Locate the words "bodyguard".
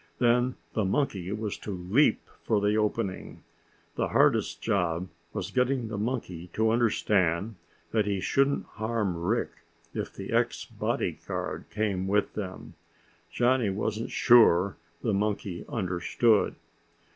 10.65-11.65